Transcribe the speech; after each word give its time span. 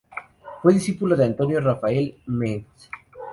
Fue 0.63 0.73
discípulo 0.73 1.15
de 1.15 1.25
Antonio 1.25 1.59
Rafael 1.61 2.15
Mengs. 2.25 2.89